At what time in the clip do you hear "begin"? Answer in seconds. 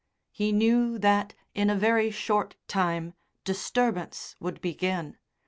4.59-5.17